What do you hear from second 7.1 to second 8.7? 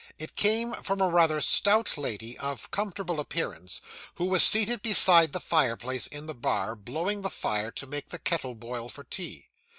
the fire to make the kettle